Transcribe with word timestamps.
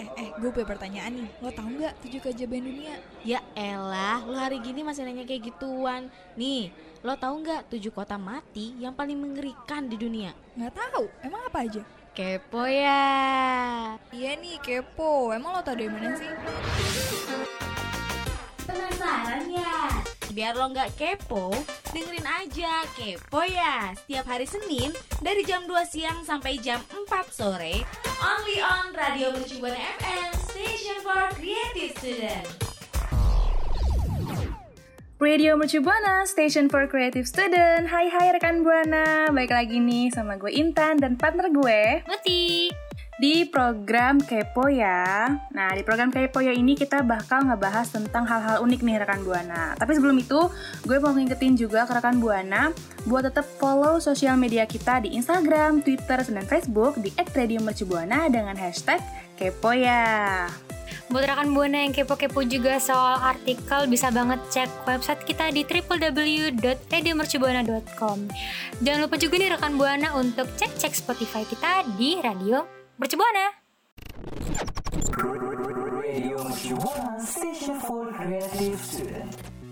Eh, 0.00 0.08
eh, 0.16 0.28
gue 0.40 0.48
punya 0.48 0.64
pertanyaan 0.64 1.12
nih. 1.12 1.28
Lo 1.44 1.52
tau 1.52 1.68
nggak 1.68 1.92
tujuh 2.00 2.20
keajaiban 2.24 2.64
dunia? 2.64 2.96
Ya 3.20 3.44
elah, 3.52 4.24
lo 4.24 4.32
hari 4.32 4.56
gini 4.64 4.80
masih 4.80 5.04
nanya 5.04 5.28
kayak 5.28 5.52
gituan. 5.52 6.08
Nih, 6.40 6.72
lo 7.04 7.12
tahu 7.20 7.44
nggak 7.44 7.68
tujuh 7.68 7.92
kota 7.92 8.16
mati 8.16 8.72
yang 8.80 8.96
paling 8.96 9.20
mengerikan 9.20 9.92
di 9.92 10.00
dunia? 10.00 10.32
Nggak 10.56 10.72
tahu. 10.72 11.04
Emang 11.20 11.44
apa 11.44 11.68
aja? 11.68 11.84
Kepo 12.16 12.64
ya. 12.64 13.12
Iya 14.08 14.40
nih, 14.40 14.56
kepo. 14.64 15.36
Emang 15.36 15.52
lo 15.52 15.60
tau 15.60 15.76
dari 15.76 15.92
mana 15.92 16.16
sih? 16.16 16.32
Penasaran 18.64 19.44
ya? 19.52 19.99
Biar 20.30 20.54
lo 20.54 20.70
nggak 20.70 20.94
kepo, 20.94 21.50
dengerin 21.90 22.22
aja 22.22 22.86
Kepo 22.94 23.42
ya 23.42 23.90
Setiap 23.98 24.30
hari 24.30 24.46
Senin 24.46 24.94
dari 25.18 25.42
jam 25.42 25.66
2 25.66 25.74
siang 25.90 26.22
sampai 26.22 26.54
jam 26.62 26.78
4 26.86 27.10
sore 27.34 27.82
Only 28.22 28.62
on 28.62 28.94
Radio 28.94 29.34
Mercubuana 29.34 29.74
FM 29.98 30.30
Station 30.38 30.98
for 31.02 31.34
Creative 31.34 31.92
Student 31.98 32.46
Radio 35.20 35.52
Mercu 35.52 35.84
Buana, 35.84 36.24
Station 36.24 36.72
for 36.72 36.88
Creative 36.88 37.28
Student. 37.28 37.92
Hai 37.92 38.08
hai 38.08 38.32
rekan 38.32 38.64
Buana, 38.64 39.28
balik 39.28 39.52
lagi 39.52 39.76
nih 39.76 40.08
sama 40.08 40.40
gue 40.40 40.48
Intan 40.48 40.96
dan 40.96 41.20
partner 41.20 41.52
gue. 41.52 42.00
Muti 42.08 42.72
di 43.20 43.44
program 43.44 44.16
Kepo 44.16 44.72
ya. 44.72 45.28
Nah, 45.52 45.68
di 45.76 45.84
program 45.84 46.08
Kepo 46.08 46.40
ya 46.40 46.56
ini 46.56 46.72
kita 46.72 47.04
bakal 47.04 47.52
ngebahas 47.52 47.92
tentang 47.92 48.24
hal-hal 48.24 48.64
unik 48.64 48.80
nih 48.80 49.04
rekan 49.04 49.20
Buana. 49.20 49.76
Tapi 49.76 49.92
sebelum 49.92 50.16
itu, 50.16 50.48
gue 50.88 50.96
mau 50.96 51.12
ngingetin 51.12 51.52
juga 51.52 51.84
ke 51.84 52.00
rekan 52.00 52.16
Buana 52.16 52.72
buat 53.04 53.28
tetap 53.28 53.44
follow 53.60 54.00
sosial 54.00 54.40
media 54.40 54.64
kita 54.64 55.04
di 55.04 55.20
Instagram, 55.20 55.84
Twitter, 55.84 56.24
dan 56.24 56.48
Facebook 56.48 56.96
di 56.96 57.12
@radiomercubuana 57.12 58.32
dengan 58.32 58.56
hashtag 58.56 59.04
Kepo 59.36 59.76
ya. 59.76 60.48
Buat 61.12 61.28
rekan 61.28 61.52
Buana 61.52 61.84
yang 61.84 61.92
kepo-kepo 61.92 62.40
juga 62.48 62.80
soal 62.80 63.20
artikel 63.20 63.84
bisa 63.84 64.08
banget 64.08 64.40
cek 64.48 64.88
website 64.88 65.28
kita 65.28 65.52
di 65.52 65.68
www.radiomercubuana.com. 65.68 68.32
Jangan 68.80 69.00
lupa 69.04 69.20
juga 69.20 69.36
nih 69.36 69.52
rekan 69.52 69.76
Buana 69.76 70.16
untuk 70.16 70.48
cek-cek 70.56 70.96
Spotify 70.96 71.44
kita 71.44 71.84
di 72.00 72.16
Radio 72.24 72.79
Mercubuana. 73.00 73.56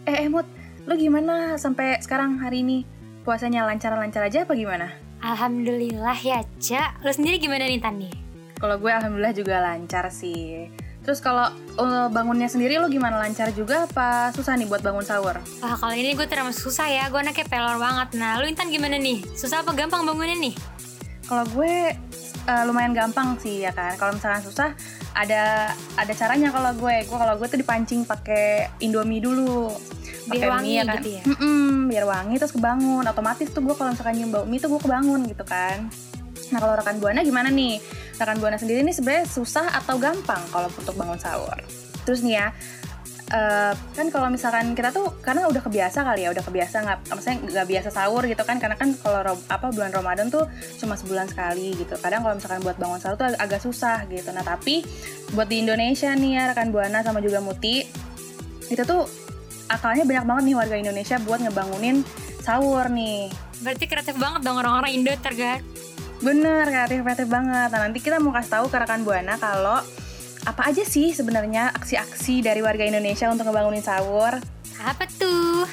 Eh, 0.08 0.16
eh 0.16 0.28
Mut, 0.32 0.48
lu 0.88 0.94
gimana 0.96 1.60
sampai 1.60 2.00
sekarang 2.00 2.40
hari 2.40 2.64
ini? 2.64 2.88
Puasanya 3.28 3.68
lancar-lancar 3.68 4.24
aja 4.24 4.48
apa 4.48 4.56
gimana? 4.56 4.96
Alhamdulillah 5.20 6.16
ya, 6.16 6.40
Cak. 6.56 7.04
Lo 7.04 7.12
sendiri 7.12 7.36
gimana 7.36 7.68
nih, 7.68 7.76
Tan 7.76 8.00
nih? 8.00 8.16
Kalau 8.56 8.80
gue 8.80 8.88
alhamdulillah 8.88 9.36
juga 9.36 9.60
lancar 9.60 10.08
sih. 10.08 10.72
Terus 11.04 11.20
kalau 11.20 11.52
uh, 11.76 12.08
bangunnya 12.08 12.48
sendiri 12.48 12.80
lo 12.80 12.88
gimana 12.88 13.20
lancar 13.20 13.52
juga 13.52 13.84
apa 13.84 14.32
susah 14.32 14.56
nih 14.56 14.64
buat 14.64 14.80
bangun 14.80 15.04
sahur? 15.04 15.36
Wah, 15.60 15.76
kalau 15.76 15.92
ini 15.92 16.16
gue 16.16 16.24
termasuk 16.24 16.72
susah 16.72 16.88
ya. 16.88 17.04
Gue 17.12 17.20
anaknya 17.20 17.44
pelor 17.44 17.76
banget. 17.76 18.08
Nah, 18.16 18.40
lu 18.40 18.48
Intan 18.48 18.72
gimana 18.72 18.96
nih? 18.96 19.20
Susah 19.36 19.60
apa 19.60 19.76
gampang 19.76 20.08
bangunnya 20.08 20.40
nih? 20.40 20.56
Kalau 21.28 21.44
gue 21.52 21.92
uh, 22.48 22.62
lumayan 22.64 22.96
gampang 22.96 23.36
sih 23.36 23.62
ya 23.68 23.70
kan. 23.76 23.94
Kalau 24.00 24.16
misalnya 24.16 24.40
susah 24.40 24.72
ada 25.12 25.70
ada 26.00 26.12
caranya 26.16 26.48
kalau 26.48 26.72
gue. 26.72 26.96
Gue 27.04 27.18
kalau 27.20 27.34
gue 27.36 27.46
tuh 27.46 27.60
dipancing 27.60 28.08
pakai 28.08 28.72
Indomie 28.80 29.20
dulu. 29.20 29.68
Biar 30.28 30.48
Pakai 30.48 30.48
wangi 30.48 30.72
mie 30.72 30.80
kan. 30.84 30.94
gitu 31.00 31.08
ya? 31.08 31.22
Mm-mm, 31.24 31.68
biar 31.88 32.04
wangi 32.08 32.34
terus 32.40 32.52
kebangun. 32.56 33.04
Otomatis 33.04 33.48
tuh 33.52 33.60
gue 33.60 33.74
kalau 33.76 33.92
misalkan 33.92 34.16
nyium 34.16 34.30
bau 34.32 34.44
mie 34.48 34.60
tuh 34.60 34.72
gue 34.72 34.80
kebangun 34.80 35.20
gitu 35.28 35.44
kan. 35.44 35.92
Nah 36.48 36.58
kalau 36.64 36.74
rekan 36.80 36.96
buana 36.96 37.20
gimana 37.20 37.52
nih? 37.52 37.76
Rekan 38.16 38.40
buana 38.40 38.56
sendiri 38.56 38.80
nih 38.80 38.96
sebenarnya 38.96 39.24
susah 39.28 39.68
atau 39.84 40.00
gampang 40.00 40.40
kalau 40.48 40.72
untuk 40.72 40.96
bangun 40.96 41.20
sahur? 41.20 41.56
Terus 42.08 42.24
nih 42.24 42.40
ya, 42.40 42.46
eh, 43.28 43.72
kan 43.76 44.06
kalau 44.08 44.28
misalkan 44.32 44.72
kita 44.72 44.92
tuh 44.92 45.12
karena 45.20 45.48
udah 45.48 45.60
kebiasa 45.60 46.04
kali 46.04 46.24
ya, 46.24 46.32
udah 46.32 46.44
kebiasa 46.44 46.76
nggak, 46.84 46.98
maksudnya 47.12 47.36
nggak 47.44 47.66
biasa 47.68 47.88
sahur 47.92 48.22
gitu 48.24 48.42
kan? 48.44 48.56
Karena 48.56 48.76
kan 48.76 48.92
kalau 48.96 49.36
apa 49.48 49.66
bulan 49.72 49.92
Ramadan 49.92 50.32
tuh 50.32 50.48
cuma 50.80 50.96
sebulan 50.96 51.28
sekali 51.28 51.76
gitu. 51.76 51.94
Kadang 52.00 52.24
kalau 52.24 52.34
misalkan 52.40 52.60
buat 52.64 52.76
bangun 52.80 53.00
sahur 53.00 53.16
tuh 53.20 53.28
ag- 53.28 53.40
agak 53.40 53.60
susah 53.60 54.08
gitu. 54.08 54.32
Nah 54.32 54.44
tapi 54.44 54.84
buat 55.36 55.48
di 55.48 55.60
Indonesia 55.60 56.12
nih 56.16 56.30
ya 56.36 56.42
rekan 56.52 56.72
buana 56.72 57.04
sama 57.04 57.20
juga 57.20 57.44
Muti, 57.44 57.84
kita 58.68 58.88
tuh 58.88 59.04
akalnya 59.68 60.08
banyak 60.08 60.24
banget 60.24 60.42
nih 60.48 60.56
warga 60.56 60.76
Indonesia 60.80 61.16
buat 61.20 61.40
ngebangunin 61.44 62.00
sahur 62.40 62.88
nih. 62.88 63.28
Berarti 63.60 63.84
kreatif 63.84 64.16
banget 64.16 64.40
dong 64.40 64.56
orang-orang 64.56 64.96
Indo 64.96 65.12
tergat. 65.20 65.60
Bener, 66.18 66.66
kreatif-kreatif 66.66 67.30
banget. 67.30 67.70
Nah, 67.70 67.80
nanti 67.86 68.02
kita 68.02 68.18
mau 68.18 68.34
kasih 68.34 68.58
tahu 68.58 68.66
ke 68.66 68.76
rekan 68.82 69.06
Buana 69.06 69.38
kalau 69.38 69.78
apa 70.48 70.72
aja 70.72 70.80
sih 70.80 71.12
sebenarnya 71.12 71.76
aksi-aksi 71.76 72.40
dari 72.40 72.64
warga 72.64 72.88
Indonesia 72.88 73.28
untuk 73.28 73.52
ngebangunin 73.52 73.84
sahur. 73.84 74.40
Apa 74.80 75.04
tuh? 75.04 75.68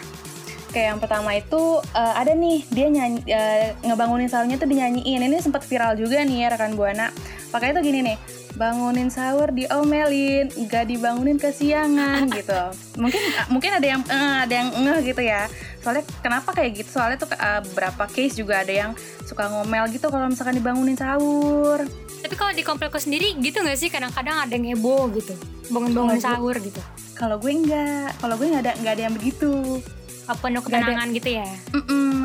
Kayak 0.76 0.88
yang 0.92 1.00
pertama 1.00 1.32
itu 1.32 1.80
eh, 1.96 2.14
ada 2.20 2.36
nih 2.36 2.68
dia 2.68 2.88
nyanyi 2.92 3.24
eh, 3.32 3.72
ngebangunin 3.88 4.28
sahurnya 4.28 4.60
tuh 4.60 4.68
dinyanyiin. 4.68 5.24
Ini 5.24 5.40
sempat 5.40 5.64
viral 5.64 5.96
juga 5.96 6.20
nih 6.28 6.44
ya 6.44 6.48
rekan 6.52 6.76
Buana. 6.76 7.16
Pakainya 7.56 7.80
tuh 7.80 7.84
gini 7.88 8.00
nih. 8.04 8.18
Bangunin 8.56 9.12
sahur 9.12 9.52
diomelin, 9.52 10.48
gak 10.72 10.88
dibangunin 10.88 11.40
kesiangan 11.40 12.28
gitu. 12.40 12.60
Mungkin 13.00 13.22
mungkin 13.48 13.72
ada 13.80 13.88
yang 13.88 14.04
eh, 14.04 14.36
ada 14.44 14.54
yang 14.60 14.70
ngeh 14.76 15.00
gitu 15.08 15.24
ya. 15.24 15.48
Soalnya 15.86 16.02
kenapa 16.26 16.50
kayak 16.50 16.82
gitu? 16.82 16.98
Soalnya 16.98 17.22
tuh 17.22 17.30
eh, 17.30 17.62
beberapa 17.62 18.10
case 18.10 18.34
juga 18.34 18.66
ada 18.66 18.74
yang 18.74 18.92
suka 19.22 19.46
ngomel 19.54 19.86
gitu 19.94 20.10
kalau 20.10 20.26
misalkan 20.26 20.58
dibangunin 20.58 20.98
sahur. 20.98 21.86
Tapi 22.26 22.34
kalau 22.34 22.58
di 22.58 22.66
komplekku 22.66 22.98
sendiri 22.98 23.38
gitu 23.38 23.62
gak 23.62 23.78
sih? 23.78 23.94
Kadang-kadang 23.94 24.50
ada 24.50 24.54
yang 24.58 24.74
heboh 24.74 25.14
gitu. 25.14 25.38
Bangun-bangun 25.70 26.18
sahur 26.18 26.58
gitu. 26.58 26.82
Kalau 27.14 27.38
gue 27.38 27.54
enggak, 27.54 28.18
kalau 28.18 28.34
gue 28.36 28.50
nggak 28.50 28.64
ada 28.66 28.74
nggak 28.82 28.94
ada 28.98 29.04
yang 29.06 29.14
begitu. 29.14 29.54
Apa 30.26 30.50
penuh 30.50 30.66
Nggak 30.66 30.74
ada. 30.74 30.82
ketenangan 30.90 31.08
gitu 31.14 31.30
ya? 31.38 31.50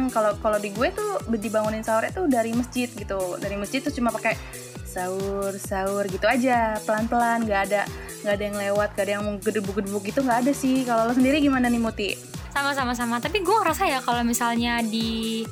Kalau 0.08 0.32
kalau 0.40 0.58
di 0.58 0.72
gue 0.72 0.88
tuh 0.90 1.10
dibangunin 1.36 1.84
sahurnya 1.84 2.16
tuh 2.16 2.26
dari 2.32 2.56
masjid 2.56 2.88
gitu. 2.88 3.36
Dari 3.36 3.60
masjid 3.60 3.84
tuh 3.84 3.92
cuma 3.92 4.08
pakai 4.08 4.40
sahur 4.88 5.54
sahur 5.60 6.02
gitu 6.10 6.26
aja, 6.26 6.80
pelan-pelan, 6.82 7.46
nggak 7.46 7.60
ada 7.70 7.82
nggak 8.24 8.34
ada 8.34 8.44
yang 8.44 8.56
lewat, 8.58 8.88
nggak 8.96 9.04
ada 9.06 9.12
yang 9.14 9.22
mau 9.22 9.36
gedebuk-gedebuk 9.38 10.02
gitu 10.02 10.20
nggak 10.24 10.38
ada 10.48 10.52
sih. 10.56 10.82
Kalau 10.82 11.06
lo 11.06 11.12
sendiri 11.14 11.38
gimana 11.38 11.70
nih 11.70 11.78
Muti? 11.78 12.10
Sama-sama 12.50 12.92
sama. 12.92 13.16
Tapi 13.22 13.40
gue 13.40 13.56
ngerasa 13.56 13.86
ya 13.86 13.98
kalau 14.02 14.22
misalnya 14.26 14.82
di 14.82 15.42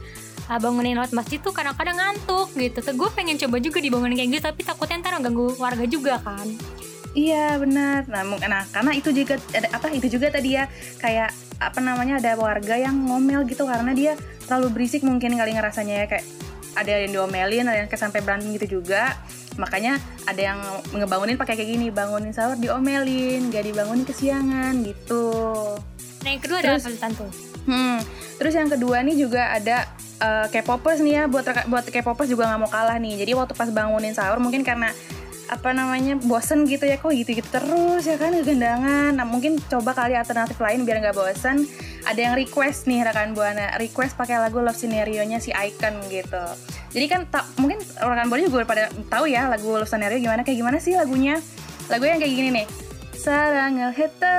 uh, 0.50 0.58
bangunin 0.58 0.98
lewat 0.98 1.14
masjid 1.14 1.38
tuh 1.38 1.54
kadang-kadang 1.54 1.96
ngantuk 1.96 2.50
gitu. 2.58 2.78
Tuh 2.82 2.94
gue 2.94 3.08
pengen 3.14 3.38
coba 3.38 3.56
juga 3.62 3.78
dibangunin 3.78 4.18
kayak 4.18 4.30
gitu, 4.38 4.44
tapi 4.44 4.60
takutnya 4.66 5.00
ntar 5.02 5.18
ganggu 5.22 5.54
warga 5.56 5.84
juga 5.86 6.18
kan. 6.20 6.46
Iya 7.16 7.56
benar. 7.58 8.04
Nah, 8.06 8.22
mung- 8.22 8.42
nah 8.44 8.62
karena 8.68 8.92
itu 8.94 9.10
juga 9.10 9.40
ada 9.56 9.68
apa 9.72 9.90
itu 9.90 10.06
juga 10.06 10.28
tadi 10.28 10.54
ya 10.54 10.68
kayak 11.00 11.32
apa 11.58 11.78
namanya 11.82 12.22
ada 12.22 12.38
warga 12.38 12.78
yang 12.78 12.94
ngomel 13.08 13.42
gitu 13.48 13.66
karena 13.66 13.90
dia 13.90 14.12
terlalu 14.46 14.78
berisik 14.78 15.02
mungkin 15.02 15.34
kali 15.34 15.56
ngerasanya 15.56 16.04
ya 16.04 16.06
kayak 16.06 16.26
ada 16.78 16.90
yang 17.02 17.10
diomelin, 17.10 17.66
ada 17.66 17.82
yang 17.82 17.90
sampai 17.90 18.22
berantem 18.22 18.54
gitu 18.54 18.78
juga. 18.78 19.18
Makanya 19.58 19.98
ada 20.30 20.38
yang 20.38 20.60
ngebangunin 20.94 21.34
pakai 21.34 21.58
kayak 21.58 21.74
gini, 21.74 21.90
bangunin 21.90 22.30
sahur 22.30 22.54
diomelin, 22.54 23.50
gak 23.50 23.66
dibangunin 23.66 24.06
kesiangan 24.06 24.86
gitu. 24.86 25.26
Nah 26.28 26.36
yang 26.36 26.44
kedua 26.44 26.58
ada 26.60 26.76
Terus- 26.76 26.84
apa 26.84 27.00
Tantu? 27.00 27.24
Hmm. 27.64 27.98
Terus 28.36 28.52
yang 28.52 28.68
kedua 28.68 29.00
nih 29.00 29.16
juga 29.16 29.48
ada 29.48 29.88
eh, 30.20 30.46
K-popers 30.52 31.00
nih 31.00 31.14
ya 31.14 31.22
buat 31.24 31.48
buat 31.72 31.88
K-popers 31.88 32.28
juga 32.28 32.44
nggak 32.52 32.60
mau 32.60 32.68
kalah 32.68 33.00
nih. 33.00 33.16
Jadi 33.24 33.32
waktu 33.32 33.56
pas 33.56 33.72
bangunin 33.72 34.12
sahur 34.12 34.36
mungkin 34.36 34.60
karena 34.60 34.92
apa 35.48 35.72
namanya 35.72 36.20
bosen 36.20 36.68
gitu 36.68 36.84
ya 36.84 37.00
kok 37.00 37.08
gitu-gitu 37.08 37.48
terus 37.48 38.04
ya 38.04 38.20
kan 38.20 38.36
kegendangan. 38.36 39.16
Nah 39.16 39.24
mungkin 39.24 39.56
coba 39.72 39.96
kali 39.96 40.12
alternatif 40.12 40.60
lain 40.60 40.84
biar 40.84 41.00
nggak 41.00 41.16
bosen. 41.16 41.64
Ada 42.04 42.20
yang 42.20 42.34
request 42.36 42.84
nih 42.84 43.08
rekan 43.08 43.32
buana 43.32 43.72
request 43.80 44.20
pakai 44.20 44.36
lagu 44.36 44.60
Love 44.60 44.76
Scenario-nya 44.76 45.40
si 45.40 45.48
Icon 45.56 45.96
gitu. 46.12 46.44
Jadi 46.92 47.06
kan 47.08 47.24
ta- 47.32 47.48
mungkin 47.56 47.80
rekan 47.96 48.28
buana 48.28 48.44
juga 48.44 48.68
pada 48.68 48.92
tahu 49.08 49.32
ya 49.32 49.48
lagu 49.48 49.72
Love 49.72 49.88
Scenario 49.88 50.20
gimana 50.20 50.44
kayak 50.44 50.60
gimana 50.60 50.76
sih 50.76 50.92
lagunya. 50.92 51.40
Lagu 51.88 52.04
yang 52.04 52.20
kayak 52.20 52.34
gini 52.36 52.48
nih. 52.52 52.66
Sarangel 53.16 53.90
heta 53.96 54.36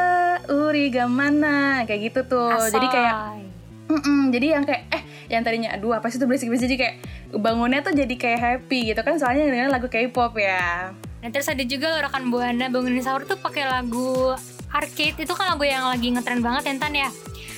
uriga 0.48 1.10
mana 1.10 1.84
kayak 1.84 2.14
gitu 2.14 2.20
tuh. 2.30 2.56
Jadi 2.72 2.88
kayak 2.88 3.16
Asoy. 3.16 3.44
Mm-mm, 3.90 4.30
jadi 4.30 4.48
yang 4.54 4.64
kayak 4.70 4.86
eh 4.94 5.02
yang 5.34 5.42
tadinya 5.42 5.74
aduh 5.74 5.98
apa 5.98 6.14
sih 6.14 6.22
itu 6.22 6.30
berisik-berisik 6.30 6.70
jadi 6.70 6.78
kayak 6.78 6.96
bangunnya 7.42 7.82
tuh 7.82 7.98
jadi 7.98 8.16
kayak 8.22 8.40
happy 8.40 8.94
gitu 8.94 9.02
kan 9.02 9.18
soalnya 9.18 9.50
dengan 9.50 9.74
lagu 9.74 9.90
K-pop 9.90 10.38
ya. 10.38 10.94
Nah 10.94 11.30
terus 11.34 11.50
ada 11.50 11.66
juga 11.66 11.98
loh 11.98 12.06
rekan 12.06 12.30
buana 12.30 12.70
bangunin 12.70 13.02
sahur 13.02 13.26
tuh 13.26 13.42
pakai 13.42 13.66
lagu 13.66 14.38
arcade 14.70 15.18
itu 15.18 15.34
kan 15.34 15.58
lagu 15.58 15.66
yang 15.66 15.90
lagi 15.90 16.14
ngetren 16.14 16.38
banget 16.46 16.70
ya 16.70 16.74
Tan 16.78 16.94
ya. 16.94 17.10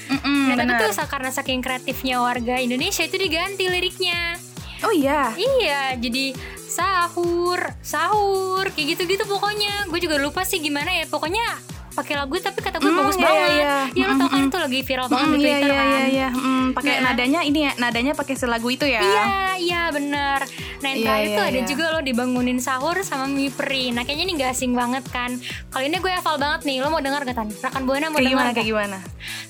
Mm-mm, 0.08 0.44
Nah 0.48 0.56
tapi 0.56 0.72
tuh 0.80 0.92
karena 1.04 1.30
saking 1.36 1.60
kreatifnya 1.60 2.24
warga 2.24 2.56
Indonesia 2.64 3.04
itu 3.04 3.20
diganti 3.20 3.68
liriknya. 3.68 4.40
Oh 4.88 4.96
iya. 4.96 5.36
Iya 5.36 6.00
jadi 6.00 6.32
sahur 6.56 7.60
sahur 7.84 8.72
kayak 8.72 8.96
gitu-gitu 8.96 9.28
pokoknya. 9.28 9.92
Gue 9.92 10.00
juga 10.00 10.16
lupa 10.16 10.48
sih 10.48 10.64
gimana 10.64 10.96
ya 10.96 11.04
pokoknya 11.12 11.60
pakai 11.92 12.16
lagu 12.16 12.34
tapi 12.36 12.58
kata 12.58 12.78
gue 12.78 12.88
Hmm, 12.88 13.00
bagus 13.00 13.16
iya, 13.16 13.26
banget. 13.26 13.50
iya. 13.52 13.74
Ya 13.94 14.06
lo 14.06 14.14
tau 14.16 14.28
kan 14.28 14.38
Mm, 14.38 14.48
itu 14.48 14.58
lagi 14.58 14.80
viral 14.82 15.08
banget 15.08 15.22
Mm, 15.22 15.32
di 15.32 15.38
iya 15.38 15.44
Twitter 15.52 15.68
iya 15.68 15.76
kan. 15.76 15.88
iya 15.92 16.06
iya 16.08 16.28
Mm, 16.32 16.66
pakai 16.72 16.92
Nah. 16.92 17.02
nadanya 17.06 17.40
ini 17.42 17.60
ya 17.62 17.72
nadanya 17.78 18.14
pakai 18.14 18.36
selagu 18.36 18.68
itu 18.70 18.86
ya 18.86 19.02
Iya, 19.02 19.26
iya 19.58 19.82
bener 19.90 20.40
Nah 20.80 20.88
yang 20.88 20.98
Iya, 20.98 21.06
terakhir 21.06 21.28
iya, 21.28 21.36
tuh 21.36 21.46
ada 21.46 21.60
iya. 21.60 21.68
juga 21.68 21.86
lo 21.90 22.00
dibangunin 22.02 22.58
sahur 22.58 22.98
sama 23.02 23.26
mie 23.26 23.50
peri 23.50 23.92
Nah 23.92 24.02
kayaknya 24.02 24.24
ini 24.26 24.34
gak 24.36 24.52
asing 24.52 24.72
banget 24.72 25.04
kan 25.06 25.36
Kali 25.68 25.86
ini 25.86 25.98
gue 25.98 26.10
hafal 26.10 26.36
banget 26.36 26.64
nih, 26.64 26.80
lo 26.80 26.88
mau 26.88 27.00
denger 27.00 27.22
gak 27.24 27.36
Tan? 27.36 27.48
Rekan 27.52 27.84
Buana 27.84 28.08
mau 28.08 28.18
gak? 28.18 28.56
kayak 28.56 28.66
gimana 28.66 28.98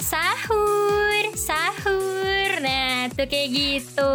Sahur, 0.01 1.23
sahur 1.33 2.49
Nah 2.59 3.05
tuh 3.11 3.25
kayak 3.25 3.47
gitu 3.49 4.13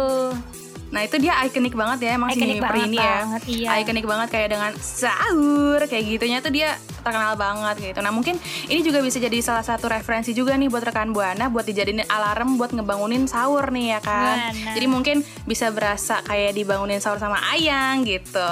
nah 0.87 1.03
itu 1.03 1.19
dia 1.19 1.35
ikonik 1.43 1.75
banget 1.75 1.99
ya 2.01 2.15
emang 2.15 2.31
si 2.31 2.39
Mimi 2.39 2.57
Peri 2.57 2.63
banget 2.63 2.87
ini 2.87 2.95
ya 2.97 3.11
banget, 3.19 3.41
iya. 3.45 3.69
ikonik 3.77 4.07
banget 4.07 4.27
kayak 4.31 4.49
dengan 4.49 4.71
sahur 4.79 5.83
kayak 5.83 6.03
gitunya 6.07 6.39
tuh 6.39 6.47
dia 6.47 6.79
terkenal 7.07 7.39
banget 7.39 7.95
gitu 7.95 7.99
nah 8.03 8.11
mungkin 8.11 8.35
ini 8.67 8.83
juga 8.83 8.99
bisa 8.99 9.23
jadi 9.23 9.39
salah 9.39 9.63
satu 9.63 9.87
referensi 9.87 10.35
juga 10.35 10.59
nih 10.59 10.67
buat 10.67 10.83
rekan 10.83 11.15
buana 11.15 11.47
buat 11.47 11.63
dijadiin 11.63 12.03
alarm 12.11 12.59
buat 12.59 12.75
ngebangunin 12.75 13.31
sahur 13.31 13.71
nih 13.71 13.95
ya 13.95 13.99
kan 14.03 14.51
Benar. 14.51 14.75
jadi 14.75 14.87
mungkin 14.91 15.17
bisa 15.47 15.71
berasa 15.71 16.19
kayak 16.27 16.51
dibangunin 16.59 16.99
sahur 16.99 17.15
sama 17.15 17.39
ayang 17.55 18.03
gitu 18.03 18.51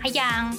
Ayang 0.00 0.56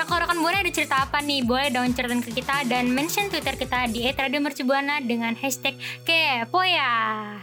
Nah 0.00 0.08
kalau 0.08 0.24
rekan 0.24 0.40
Buana 0.40 0.64
ada 0.64 0.72
cerita 0.72 0.96
apa 1.04 1.20
nih? 1.20 1.44
Boleh 1.44 1.68
dong 1.68 1.92
ceritain 1.92 2.24
ke 2.24 2.32
kita 2.32 2.64
dan 2.64 2.88
mention 2.88 3.28
Twitter 3.28 3.52
kita 3.52 3.84
di 3.92 4.08
@radiomercubuana 4.08 5.04
dengan 5.04 5.36
hashtag 5.36 5.76
kepo 6.08 6.64
ya. 6.64 7.36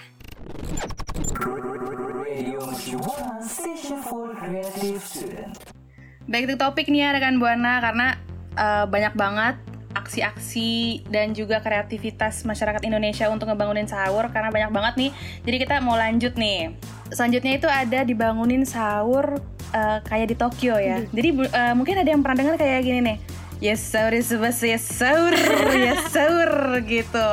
Baik 6.26 6.44
itu 6.50 6.56
topik 6.58 6.90
nih 6.90 7.06
ya 7.06 7.10
rekan 7.14 7.38
Buana 7.38 7.78
karena 7.78 8.18
eh, 8.58 8.86
banyak 8.90 9.14
banget 9.14 9.56
aksi-aksi 9.98 11.06
dan 11.10 11.34
juga 11.34 11.58
kreativitas 11.58 12.46
masyarakat 12.46 12.86
Indonesia 12.86 13.26
untuk 13.34 13.50
ngebangunin 13.50 13.90
sahur 13.90 14.30
karena 14.30 14.54
banyak 14.54 14.72
banget 14.74 14.94
nih. 14.98 15.12
Jadi 15.42 15.58
kita 15.66 15.76
mau 15.82 15.98
lanjut 15.98 16.38
nih. 16.38 16.78
Selanjutnya 17.10 17.54
itu 17.58 17.68
ada 17.70 18.06
dibangunin 18.06 18.62
sahur 18.68 19.42
eh, 19.74 20.00
kayak 20.06 20.28
di 20.30 20.36
Tokyo 20.38 20.78
ya. 20.78 21.02
Jadi 21.10 21.30
bu- 21.34 21.50
eh, 21.50 21.74
mungkin 21.74 21.98
ada 21.98 22.10
yang 22.10 22.22
pernah 22.22 22.38
dengar 22.46 22.56
kayak 22.62 22.86
gini 22.86 23.00
nih. 23.02 23.18
Yes 23.58 23.82
sahur 23.82 24.14
best, 24.14 24.62
yes 24.62 24.86
sahur, 24.86 25.34
yes 25.88 26.14
sahur 26.14 26.78
gitu. 26.86 27.28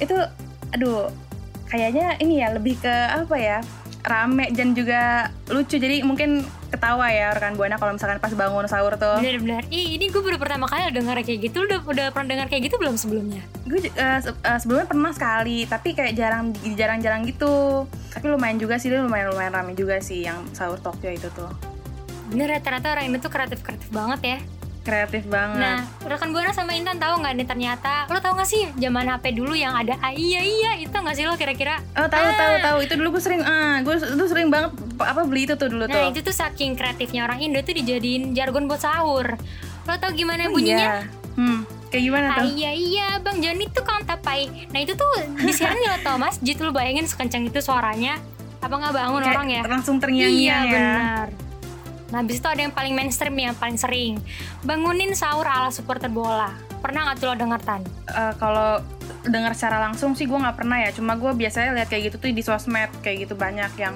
Itu 0.00 0.16
aduh 0.72 1.12
kayaknya 1.68 2.16
ini 2.24 2.40
ya 2.40 2.56
lebih 2.56 2.80
ke 2.80 2.94
apa 3.12 3.36
ya? 3.36 3.60
rame 4.00 4.48
dan 4.56 4.72
juga 4.72 5.28
lucu 5.52 5.76
jadi 5.76 6.00
mungkin 6.00 6.44
ketawa 6.70 7.06
ya 7.06 7.34
rekan 7.34 7.54
buana 7.54 7.76
kalau 7.76 7.92
misalkan 7.92 8.16
pas 8.16 8.30
bangun 8.30 8.64
sahur 8.64 8.94
tuh 8.94 9.18
Bener-bener. 9.18 9.66
Ih 9.68 9.98
ini 9.98 10.06
gue 10.06 10.18
baru 10.18 10.38
pertama 10.38 10.64
kali 10.64 10.88
denger 10.88 11.20
kayak 11.20 11.40
gitu. 11.44 11.66
Udah, 11.66 11.82
udah 11.82 12.06
pernah 12.08 12.28
dengar 12.30 12.46
kayak 12.46 12.70
gitu 12.70 12.78
belum 12.78 12.94
sebelumnya? 12.94 13.42
gue 13.62 13.86
eh, 13.86 14.18
se- 14.18 14.34
eh, 14.34 14.58
sebelumnya 14.58 14.86
pernah 14.86 15.10
sekali 15.10 15.62
tapi 15.62 15.94
kayak 15.94 16.14
jarang 16.14 16.50
jarang-jarang 16.74 17.22
gitu 17.22 17.86
tapi 18.10 18.26
lumayan 18.26 18.58
juga 18.58 18.74
sih 18.74 18.90
lumayan 18.90 19.30
lumayan 19.30 19.54
rame 19.54 19.72
juga 19.74 19.98
sih 19.98 20.26
yang 20.26 20.42
sahur 20.50 20.74
Tokyo 20.76 21.10
itu 21.10 21.30
tuh 21.30 21.46
Bener 22.30 22.46
ya 22.48 22.58
ternyata 22.58 22.94
orang 22.94 23.10
tuh 23.18 23.26
kreatif-kreatif 23.26 23.90
banget 23.90 24.20
ya. 24.22 24.38
Kreatif 24.80 25.24
banget 25.24 25.60
Nah, 25.60 25.78
rekan 26.02 26.30
Buana 26.30 26.50
sama 26.50 26.72
Intan 26.72 26.96
tahu 26.96 27.20
nggak 27.20 27.34
nih 27.34 27.46
ternyata 27.46 28.06
lo 28.06 28.16
tahu 28.16 28.34
nggak 28.34 28.48
sih 28.48 28.64
zaman 28.74 29.06
HP 29.06 29.24
dulu 29.32 29.52
yang 29.52 29.72
ada 29.72 29.94
ah, 29.98 30.10
iya 30.10 30.40
iya 30.40 30.70
itu 30.78 30.90
nggak 30.90 31.12
sih 31.12 31.24
lo 31.24 31.34
kira-kira? 31.34 31.78
oh 31.92 32.06
tahu 32.06 32.28
tahu 32.30 32.54
tahu 32.58 32.78
itu 32.80 32.94
dulu 32.94 33.08
gue 33.12 33.22
sering 33.22 33.42
ah 33.42 33.78
gue 33.78 33.92
dulu 33.92 34.24
sering 34.26 34.48
banget 34.48 34.70
apa 34.98 35.20
beli 35.22 35.44
itu 35.44 35.54
tuh 35.54 35.68
dulu 35.68 35.84
Nah 35.84 35.92
tuh 35.92 36.04
itu 36.10 36.20
tuh 36.22 36.32
saking 36.32 36.74
kreatifnya 36.74 37.22
orang 37.22 37.40
Indo 37.40 37.60
tuh 37.60 37.72
dijadiin 37.72 38.32
jargon 38.32 38.64
buat 38.64 38.78
sahur. 38.78 39.36
Lo 39.82 39.92
tau 39.94 40.10
gimana 40.10 40.44
Oh, 40.44 40.52
bunyinya? 40.52 40.76
iya. 40.78 40.96
hmm 41.32 41.60
kayak 41.88 42.04
gimana 42.04 42.26
Ah, 42.28 42.36
tuh 42.36 42.44
iya 42.48 42.70
iya 42.70 43.06
bang 43.18 43.36
Joni 43.38 43.66
tuh 43.66 43.82
kan 43.82 44.00
tapai. 44.02 44.46
Nah 44.66 44.78
itu 44.78 44.94
tuh 44.94 45.10
di 45.36 45.52
Loto 45.82 46.12
Masjid 46.16 46.56
lo 46.56 46.70
bayangin 46.70 47.04
sekencang 47.04 47.44
itu 47.44 47.58
suaranya. 47.58 48.16
Apa 48.58 48.72
nggak 48.72 48.92
bangun 48.92 49.20
Kayak 49.20 49.34
orang 49.34 49.48
ya? 49.50 49.62
langsung 49.66 49.96
terngiang-ngiang 49.96 50.36
Iya 50.38 50.56
ya 50.62 50.70
benar. 50.70 51.26
Nah 52.10 52.22
habis 52.22 52.42
itu 52.42 52.48
ada 52.50 52.60
yang 52.62 52.74
paling 52.74 52.94
mainstream 52.94 53.34
yang 53.38 53.56
paling 53.56 53.78
sering. 53.78 54.18
Bangunin 54.66 55.14
sahur 55.14 55.46
ala 55.46 55.70
supporter 55.70 56.10
bola. 56.10 56.50
Pernah 56.82 57.12
gak 57.12 57.16
tuh 57.22 57.26
lo 57.30 57.34
denger 57.38 57.60
Tan? 57.62 57.82
Eh, 58.10 58.34
kalau 58.38 58.82
dengar 59.26 59.52
secara 59.52 59.82
langsung 59.84 60.16
sih 60.16 60.24
gue 60.26 60.38
nggak 60.38 60.56
pernah 60.56 60.80
ya. 60.80 60.90
Cuma 60.90 61.14
gue 61.14 61.30
biasanya 61.34 61.76
lihat 61.76 61.88
kayak 61.92 62.10
gitu 62.10 62.16
tuh 62.18 62.28
di 62.32 62.42
sosmed 62.42 62.90
kayak 63.04 63.28
gitu 63.28 63.34
banyak 63.36 63.70
yang 63.78 63.94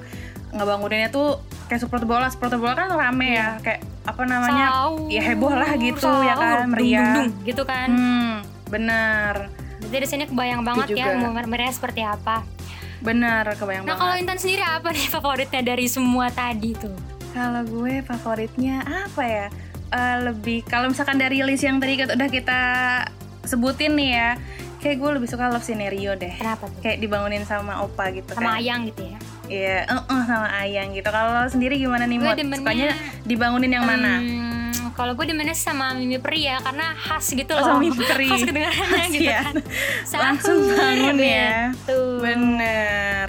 ngebanguninnya 0.55 1.11
tuh 1.11 1.43
kayak 1.67 1.83
supporter 1.83 2.07
bola. 2.07 2.31
Supporter 2.31 2.61
bola 2.61 2.77
kan 2.77 2.93
rame 2.93 3.35
ya 3.35 3.59
kayak 3.61 3.83
apa 4.05 4.23
namanya? 4.29 4.67
Sahur, 4.69 5.09
ya 5.09 5.23
heboh 5.25 5.55
lah 5.57 5.71
gitu 5.81 6.11
ya 6.23 6.35
sahur, 6.37 6.45
kan 6.45 6.57
dung, 6.61 6.73
meriah. 6.77 7.01
dung, 7.01 7.15
dung, 7.33 7.45
Gitu 7.45 7.63
kan. 7.65 7.89
Hmm 7.91 8.35
bener. 8.75 9.35
Jadi 9.85 9.97
di 10.01 10.09
sini 10.09 10.25
kebayang 10.27 10.63
banget 10.67 10.99
ya 10.99 11.15
mau 11.21 11.31
meriah 11.31 11.71
seperti 11.71 12.03
apa. 12.03 12.43
Bener 13.05 13.45
kebayang 13.55 13.85
Nah 13.85 13.95
kalau 13.95 14.17
banget. 14.17 14.25
Intan 14.25 14.39
sendiri 14.41 14.65
apa 14.65 14.89
nih 14.91 15.07
favoritnya 15.13 15.63
dari 15.63 15.87
semua 15.87 16.33
tadi 16.33 16.73
tuh? 16.75 17.14
Kalau 17.35 17.67
gue 17.67 18.01
favoritnya 18.01 18.81
apa 18.87 19.23
ya 19.23 19.49
Eh, 19.87 20.19
lebih 20.25 20.63
kalau 20.65 20.89
misalkan 20.89 21.15
dari 21.17 21.39
list 21.41 21.63
yang 21.63 21.79
tadi 21.79 21.95
kita- 21.97 22.15
udah 22.15 22.27
kita 22.29 22.61
sebutin 23.45 23.95
nih 23.95 24.11
ya 24.13 24.31
kayak 24.77 24.97
gue 24.97 25.11
lebih 25.15 25.29
suka 25.29 25.47
love 25.47 25.63
scenario 25.63 26.15
deh 26.15 26.35
Kenapa 26.35 26.67
tuh? 26.67 26.81
kayak 26.81 26.99
dibangunin 26.99 27.43
sama 27.43 27.79
opa 27.79 28.11
gitu 28.11 28.33
Sama 28.33 28.43
kan 28.49 28.59
Ayang 28.59 28.87
gitu 28.87 29.03
ya 29.05 29.19
Iya, 29.45 29.85
eh 29.85 30.01
sama 30.25 30.49
ayang 30.57 30.91
gitu. 30.91 31.05
Kalau 31.05 31.45
sendiri 31.45 31.77
gimana 31.77 32.09
nih, 32.09 32.17
Mot? 32.17 32.33
demennya- 32.33 32.65
Sukanya 32.65 32.91
dibangunin 33.23 33.71
yang 33.71 33.85
mana? 33.85 34.17
Hmm, 34.17 34.73
kalau 34.91 35.13
gue 35.13 35.27
demennya 35.27 35.53
sama 35.53 35.93
Mimi 35.93 36.17
Peri 36.17 36.49
ya 36.49 36.57
karena 36.59 36.97
khas 36.97 37.29
gitu 37.29 37.53
Oh, 37.53 37.61
loh. 37.61 37.67
sama 37.69 37.79
Mimi 37.79 38.01
Peri. 38.01 38.25
Khas 38.25 38.41
kedengarannya 38.43 39.05
gitu 39.15 39.21
Iya. 39.23 39.39
kan. 39.45 39.55
Langsung 40.17 40.59
bangun 40.67 41.17
ya. 41.21 41.71
gitu. 41.71 41.99
Bener. 42.19 43.29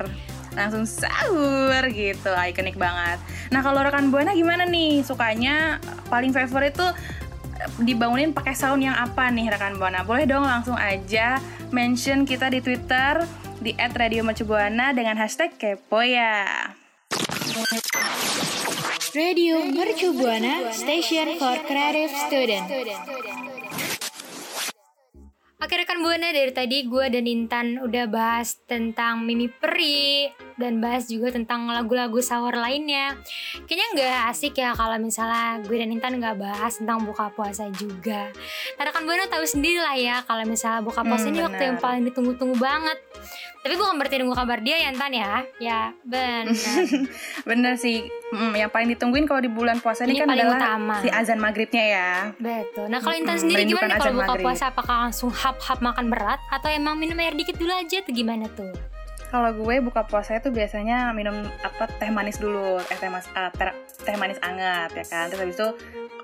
Langsung 0.56 0.88
sahur 0.88 1.84
gitu, 1.92 2.31
ikonik 2.31 2.80
banget. 2.80 3.19
Nah 3.52 3.60
kalau 3.60 3.84
rekan 3.84 4.07
buana 4.07 4.31
gimana 4.31 4.63
nih? 4.63 5.04
Sukanya 5.04 5.84
paling 6.07 6.31
favorit 6.31 6.72
tuh 6.72 6.96
dibangunin 7.84 8.31
pakai 8.31 8.56
sound 8.56 8.84
yang 8.84 8.96
apa 8.96 9.28
nih 9.31 9.52
rekan 9.52 9.75
buana? 9.75 10.07
Boleh 10.07 10.24
dong 10.24 10.48
langsung 10.48 10.80
aja 10.80 11.44
mention 11.75 12.24
kita 12.24 12.48
di 12.48 12.63
Twitter 12.63 13.28
di 13.60 13.75
@radiomercubuana 13.75 14.96
dengan 14.96 15.19
hashtag 15.19 15.56
kepo 15.60 16.00
ya. 16.00 16.48
Radio 19.16 19.63
Mercu 19.63 20.12
Buana 20.12 20.72
Station 20.75 21.40
for 21.40 21.56
Creative 21.63 22.12
Student. 22.28 22.68
Oke 25.56 25.81
rekan 25.81 26.04
buana 26.04 26.36
dari 26.36 26.51
tadi 26.51 26.84
gue 26.84 27.08
dan 27.08 27.25
Intan 27.25 27.80
udah 27.80 28.06
bahas 28.12 28.60
tentang 28.68 29.24
Mimi 29.24 29.48
Peri 29.48 30.30
dan 30.56 30.80
bahas 30.80 31.06
juga 31.06 31.30
tentang 31.30 31.68
lagu-lagu 31.68 32.18
sahur 32.18 32.54
lainnya. 32.54 33.16
Kayaknya 33.62 33.88
nggak 33.94 34.19
asik 34.30 34.54
ya 34.56 34.72
kalau 34.72 34.96
misalnya 34.96 35.60
gue 35.62 35.75
dan 35.75 35.90
Intan 35.90 36.16
nggak 36.16 36.38
bahas 36.38 36.75
tentang 36.75 37.02
buka 37.02 37.28
puasa 37.30 37.68
juga. 37.72 38.31
Nah, 38.74 38.84
rekan 38.84 39.04
buana 39.04 39.25
tahu 39.25 39.44
sendiri 39.44 39.77
lah 39.77 39.94
ya 39.94 40.15
kalau 40.22 40.44
misalnya 40.44 40.79
buka 40.79 41.01
puasa 41.01 41.25
Hmm, 41.25 41.34
ini 41.34 41.39
waktu 41.41 41.58
benar. 41.58 41.70
yang 41.70 41.77
paling 41.77 42.03
ditunggu-tunggu 42.03 42.56
banget. 42.56 43.00
Tapi 43.58 43.74
bukan 43.75 43.98
berarti 43.98 44.15
nunggu 44.18 44.36
kabar 44.36 44.60
dia 44.60 44.77
ya 44.77 44.88
Intan 44.88 45.12
ya. 45.12 45.32
Ya 45.58 45.79
benar. 46.01 46.53
Bener 47.46 47.74
sih, 47.75 48.06
Mm, 48.27 48.51
yang 48.58 48.70
paling 48.70 48.89
ditungguin 48.89 49.24
kalau 49.24 49.38
di 49.38 49.48
bulan 49.48 49.77
puasa 49.77 50.03
ini, 50.03 50.13
Ini 50.13 50.22
kan 50.22 50.29
adalah 50.29 50.58
utama. 50.60 50.96
si 51.00 51.08
azan 51.08 51.38
maghribnya 51.38 51.84
ya. 51.88 52.12
Betul. 52.36 52.89
Nah 52.89 53.00
kalau 53.00 53.15
Intan 53.15 53.32
Mm-mm, 53.32 53.44
sendiri 53.44 53.62
gimana 53.65 53.96
kalau 53.96 54.13
buka 54.13 54.27
maghrib. 54.27 54.44
puasa? 54.44 54.63
Apakah 54.68 54.96
langsung 55.03 55.29
hap-hap 55.29 55.79
makan 55.79 56.06
berat 56.08 56.41
atau 56.50 56.68
emang 56.68 56.96
minum 56.96 57.15
air 57.15 57.32
dikit 57.32 57.56
dulu 57.56 57.72
aja 57.72 58.00
tuh 58.00 58.12
gimana 58.12 58.50
tuh? 58.50 58.70
Kalau 59.36 59.51
gue 59.51 59.75
buka 59.84 60.08
puasa 60.08 60.39
itu 60.39 60.48
biasanya 60.48 61.12
minum 61.12 61.44
apa 61.60 61.92
teh 62.00 62.08
manis 62.08 62.39
dulu, 62.39 62.80
eh, 62.80 62.96
teh, 62.96 63.12
mas, 63.12 63.27
ah, 63.36 63.51
teh, 63.51 63.68
teh 64.08 64.15
manis 64.15 64.39
anget 64.39 64.96
ya 64.96 65.04
kan. 65.12 65.27
Terus 65.27 65.44
habis 65.44 65.56
itu 65.60 65.70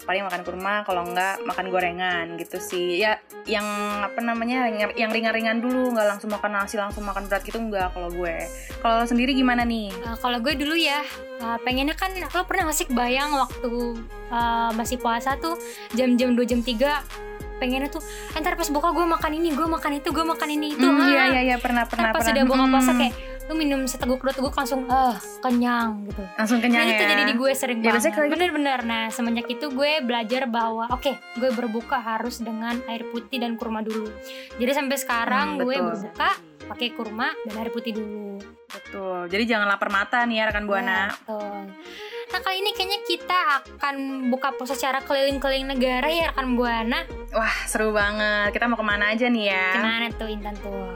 paling 0.08 0.24
makan 0.24 0.48
kurma, 0.48 0.88
kalau 0.88 1.04
enggak 1.04 1.44
makan 1.44 1.68
gorengan 1.68 2.40
gitu 2.40 2.64
sih. 2.64 3.04
Ya 3.04 3.20
yang 3.44 3.68
apa 4.00 4.24
namanya 4.24 4.72
yang- 4.72 5.12
ringan-ringan 5.12 5.60
dulu, 5.60 5.92
nggak 5.92 6.08
langsung 6.08 6.32
makan 6.32 6.56
nasi, 6.56 6.80
langsung 6.80 7.04
makan 7.04 7.28
berat 7.28 7.44
gitu 7.44 7.60
enggak 7.60 7.92
kalau 7.92 8.08
gue. 8.08 8.48
Kalau 8.80 9.04
sendiri 9.04 9.36
gimana 9.36 9.68
nih? 9.68 9.92
Uh, 10.08 10.16
kalau 10.16 10.40
gue 10.40 10.56
dulu 10.56 10.80
ya 10.80 11.04
uh, 11.44 11.60
pengennya 11.68 12.00
kan 12.00 12.16
lo 12.16 12.48
pernah 12.48 12.72
gak 12.72 12.80
sih 12.80 12.88
kebayang 12.88 13.36
waktu 13.36 14.00
uh, 14.32 14.72
masih 14.72 14.96
puasa 15.04 15.36
tuh 15.36 15.60
jam-jam 16.00 16.32
2 16.32 16.48
jam 16.48 16.64
3 16.64 17.31
pengennya 17.62 17.88
tuh 17.88 18.02
entar 18.34 18.54
pas 18.54 18.66
buka 18.68 18.90
gue 18.90 19.06
makan 19.08 19.32
ini 19.32 19.50
gue 19.52 19.68
makan 19.68 19.92
itu 19.96 20.10
gue 20.10 20.26
makan 20.26 20.50
ini 20.50 20.68
itu 20.74 20.82
Hmm, 20.82 20.98
ah. 20.98 21.08
iya 21.08 21.24
iya 21.30 21.42
iya 21.46 21.58
pernah 21.58 21.86
Ntar 21.86 21.94
pernah 21.94 22.10
pas 22.10 22.20
pernah. 22.20 22.34
udah 22.34 22.44
buka 22.44 22.58
Hmm, 22.60 22.74
puasa 22.74 22.92
kayak 22.96 23.16
lo 23.44 23.54
minum 23.54 23.84
seteguk 23.84 24.18
dua 24.18 24.32
teguk 24.32 24.54
langsung 24.54 24.88
ah 24.88 25.14
kenyang 25.40 26.08
gitu 26.08 26.24
langsung 26.34 26.58
kenyang 26.58 26.84
Nah, 26.84 26.94
itu 26.94 27.04
ya. 27.04 27.10
jadi 27.10 27.24
di 27.24 27.36
gue 27.36 27.52
sering 27.54 27.80
Ya, 27.80 27.92
banget 27.92 28.10
gitu. 28.10 28.32
bener-bener 28.32 28.80
nah 28.82 29.04
semenjak 29.08 29.46
itu 29.46 29.66
gue 29.70 29.92
belajar 30.02 30.48
bahwa 30.48 30.90
oke 30.90 31.12
gue 31.12 31.50
berbuka 31.52 31.98
harus 31.98 32.40
dengan 32.40 32.80
air 32.88 33.06
putih 33.06 33.38
dan 33.38 33.54
kurma 33.54 33.80
dulu 33.80 34.08
jadi 34.56 34.72
sampai 34.74 34.98
sekarang 34.98 35.48
Hmm, 35.54 35.62
gue 35.62 35.76
betul. 35.76 35.86
berbuka 35.86 36.30
pakai 36.66 36.88
kurma 36.90 37.28
dan 37.44 37.54
air 37.58 37.70
putih 37.70 37.94
dulu 37.94 38.40
Betul. 38.72 39.28
Jadi 39.28 39.44
jangan 39.46 39.68
lapar 39.68 39.88
mata 39.88 40.24
nih 40.24 40.40
ya 40.40 40.48
rekan 40.48 40.64
buana. 40.64 41.12
Betul. 41.12 41.60
Nah 42.32 42.40
kali 42.40 42.64
ini 42.64 42.72
kayaknya 42.72 43.00
kita 43.04 43.40
akan 43.60 43.96
buka 44.32 44.56
puasa 44.56 44.72
secara 44.72 45.04
keliling-keliling 45.04 45.68
negara 45.68 46.08
ya 46.08 46.32
rekan 46.32 46.56
buana. 46.56 47.04
Wah, 47.36 47.56
seru 47.68 47.92
banget. 47.92 48.56
Kita 48.56 48.72
mau 48.72 48.80
ke 48.80 48.86
mana 48.88 49.12
aja 49.12 49.28
nih 49.28 49.52
ya? 49.52 49.68
Gimana 49.76 50.08
tuh 50.16 50.28
Intan 50.32 50.56
tuh? 50.64 50.96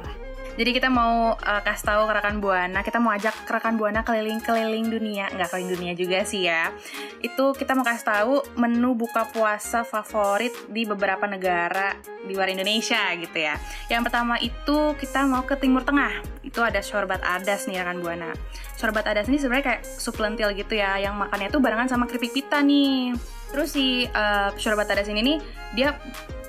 Jadi 0.55 0.71
kita 0.71 0.87
mau 0.87 1.35
uh, 1.35 1.61
kasih 1.67 1.83
tahu 1.83 2.07
ke 2.07 2.13
rekan 2.15 2.39
Buana, 2.39 2.79
kita 2.79 2.95
mau 3.03 3.11
ajak 3.11 3.43
ke 3.43 3.51
rekan 3.51 3.75
Buana 3.75 4.07
keliling-keliling 4.07 4.87
dunia, 4.87 5.27
nggak 5.35 5.51
keliling 5.51 5.75
dunia 5.75 5.93
juga 5.99 6.23
sih 6.23 6.47
ya. 6.47 6.71
Itu 7.19 7.51
kita 7.51 7.75
mau 7.75 7.83
kasih 7.83 8.07
tahu 8.07 8.33
menu 8.55 8.95
buka 8.95 9.27
puasa 9.35 9.83
favorit 9.83 10.55
di 10.71 10.87
beberapa 10.87 11.27
negara 11.27 11.99
di 12.23 12.31
luar 12.31 12.47
Indonesia 12.55 13.03
gitu 13.19 13.35
ya. 13.35 13.59
Yang 13.91 14.01
pertama 14.07 14.39
itu 14.39 14.95
kita 14.95 15.27
mau 15.27 15.43
ke 15.43 15.59
Timur 15.59 15.83
Tengah. 15.83 16.34
Itu 16.55 16.63
ada 16.63 16.79
sorbat 16.79 17.19
adas 17.19 17.67
nih 17.67 17.83
rekan 17.83 18.00
Buana. 18.00 18.31
Sorbat 18.79 19.03
adas 19.12 19.27
ini 19.27 19.35
sebenarnya 19.35 19.75
kayak 19.75 19.81
sup 19.83 20.15
lentil 20.24 20.55
gitu 20.55 20.79
ya, 20.79 20.95
yang 20.95 21.19
makannya 21.19 21.51
tuh 21.51 21.59
barengan 21.59 21.91
sama 21.91 22.07
keripik 22.07 22.31
pita 22.31 22.63
nih. 22.63 23.12
Terus 23.51 23.75
si 23.75 24.07
uh, 24.07 24.55
sorbat 24.55 24.88
adas 24.88 25.12
ini 25.12 25.19
nih 25.19 25.38
dia 25.75 26.00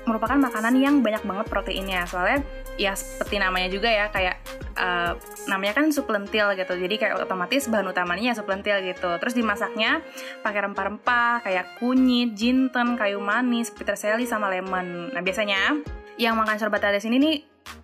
merupakan 0.07 0.39
makanan 0.39 0.79
yang 0.79 0.95
banyak 1.03 1.21
banget 1.27 1.45
proteinnya 1.51 2.07
soalnya 2.07 2.39
ya 2.79 2.95
seperti 2.95 3.43
namanya 3.43 3.67
juga 3.67 3.91
ya 3.91 4.07
kayak 4.07 4.39
uh, 4.79 5.19
namanya 5.51 5.83
kan 5.83 5.91
sup 5.91 6.07
lentil 6.07 6.55
gitu 6.55 6.73
jadi 6.79 6.95
kayak 6.95 7.13
otomatis 7.19 7.67
bahan 7.67 7.91
utamanya 7.91 8.31
ya 8.31 8.35
sup 8.39 8.47
lentil 8.47 8.79
gitu 8.87 9.19
terus 9.19 9.35
dimasaknya 9.35 9.99
pakai 10.41 10.63
rempah-rempah 10.63 11.43
kayak 11.43 11.75
kunyit 11.83 12.33
jinten 12.39 12.95
kayu 12.95 13.19
manis 13.19 13.67
peterseli 13.75 14.23
sama 14.23 14.47
lemon 14.47 15.11
nah 15.11 15.19
biasanya 15.19 15.75
yang 16.15 16.39
makan 16.39 16.57
sorbat 16.57 16.81
adas 16.87 17.03
ini 17.05 17.19
nih 17.19 17.35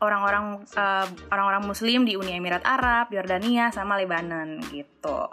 orang-orang 0.02 0.63
uh, 0.75 1.08
orang-orang 1.32 1.63
muslim 1.66 2.04
di 2.08 2.20
Uni 2.20 2.38
Emirat 2.38 2.63
Arab 2.68 3.12
Yordania 3.12 3.72
sama 3.72 4.00
Lebanon 4.00 4.60
gitu 4.72 5.28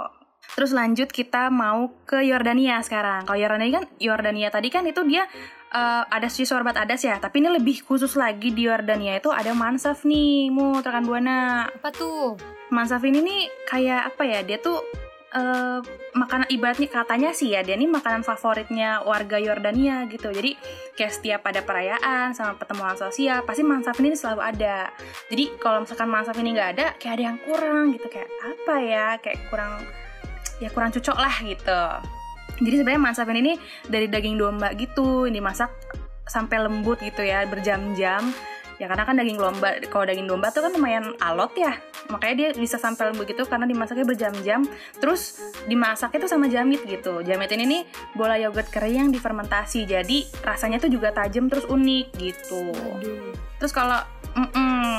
Terus 0.55 0.75
lanjut 0.75 1.09
kita 1.15 1.49
mau 1.49 1.95
ke 2.03 2.27
Yordania 2.27 2.83
sekarang. 2.83 3.23
Kalau 3.23 3.39
Yordania 3.39 3.83
kan 3.83 3.87
Yordania 4.03 4.49
tadi 4.51 4.69
kan 4.69 4.83
itu 4.83 5.01
dia 5.07 5.23
uh, 5.71 6.03
ada 6.11 6.27
si 6.27 6.43
sorbat 6.43 6.75
adas 6.75 7.07
ya, 7.07 7.23
tapi 7.23 7.39
ini 7.39 7.55
lebih 7.55 7.87
khusus 7.87 8.19
lagi 8.19 8.51
di 8.51 8.67
Yordania 8.67 9.23
itu 9.23 9.31
ada 9.31 9.55
mansaf 9.55 10.03
nih, 10.03 10.51
mu 10.51 10.83
rekan 10.83 11.07
buana. 11.07 11.71
Apa 11.71 11.95
tuh? 11.95 12.35
Mansaf 12.75 13.03
ini 13.07 13.23
nih 13.23 13.43
kayak 13.67 14.15
apa 14.15 14.23
ya? 14.27 14.41
Dia 14.43 14.59
tuh 14.59 14.83
uh, 15.35 15.79
makanan 16.15 16.51
ibaratnya 16.51 16.89
katanya 16.91 17.31
sih 17.31 17.55
ya 17.55 17.63
dia 17.63 17.79
ini 17.79 17.87
makanan 17.87 18.27
favoritnya 18.27 19.03
warga 19.07 19.39
Yordania 19.39 20.07
gitu. 20.11 20.31
Jadi 20.31 20.57
kayak 20.99 21.13
setiap 21.15 21.43
ada 21.47 21.63
perayaan 21.63 22.35
sama 22.35 22.59
pertemuan 22.59 22.99
sosial 22.99 23.43
pasti 23.47 23.63
mansaf 23.63 23.99
ini 24.03 24.15
selalu 24.15 24.41
ada. 24.43 24.91
Jadi 25.31 25.45
kalau 25.63 25.87
misalkan 25.87 26.09
mansaf 26.11 26.37
ini 26.39 26.55
nggak 26.55 26.71
ada 26.79 26.87
kayak 26.99 27.15
ada 27.19 27.25
yang 27.35 27.39
kurang 27.43 27.85
gitu. 27.95 28.07
Kayak 28.11 28.31
apa 28.43 28.75
ya? 28.83 29.07
Kayak 29.23 29.39
kurang 29.49 29.73
ya 30.61 30.69
kurang 30.71 30.91
cocok 30.93 31.17
lah 31.17 31.35
gitu. 31.43 31.83
Jadi 32.61 32.75
sebenarnya 32.77 33.03
masakan 33.03 33.37
ini 33.41 33.53
dari 33.89 34.07
daging 34.07 34.37
domba 34.37 34.77
gitu 34.77 35.25
ini 35.25 35.41
dimasak 35.41 35.73
sampai 36.29 36.63
lembut 36.63 37.01
gitu 37.03 37.25
ya 37.25 37.43
berjam-jam 37.49 38.31
ya 38.81 38.89
karena 38.89 39.05
kan 39.05 39.15
daging 39.21 39.37
domba 39.37 39.77
kalau 39.93 40.09
daging 40.09 40.25
domba 40.25 40.49
tuh 40.49 40.65
kan 40.65 40.73
lumayan 40.73 41.13
alot 41.21 41.53
ya. 41.53 41.77
Makanya 42.09 42.35
dia 42.35 42.49
bisa 42.57 42.81
sampai 42.81 43.13
lembut 43.13 43.29
gitu 43.29 43.45
karena 43.45 43.69
dimasaknya 43.69 44.09
berjam-jam. 44.09 44.65
Terus 44.97 45.37
dimasak 45.69 46.17
itu 46.17 46.25
sama 46.25 46.49
jamit 46.49 46.81
gitu. 46.89 47.21
Jamit 47.21 47.53
ini 47.53 47.65
nih 47.69 47.83
bola 48.17 48.41
yogurt 48.41 48.73
kering 48.73 49.07
yang 49.07 49.11
difermentasi. 49.13 49.85
Jadi 49.85 50.25
rasanya 50.41 50.81
tuh 50.81 50.89
juga 50.89 51.13
tajam 51.13 51.53
terus 51.53 51.69
unik 51.69 52.07
gitu. 52.17 52.73
Terus 53.61 53.71
kalau 53.77 54.01
Mm 54.31 54.47
-mm, 54.47 54.91